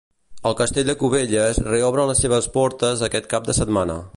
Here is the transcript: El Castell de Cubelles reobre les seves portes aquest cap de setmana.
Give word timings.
El 0.51 0.55
Castell 0.61 0.87
de 0.91 0.95
Cubelles 1.01 1.59
reobre 1.67 2.07
les 2.13 2.25
seves 2.25 2.47
portes 2.59 3.05
aquest 3.09 3.29
cap 3.35 3.47
de 3.51 3.57
setmana. 3.63 4.01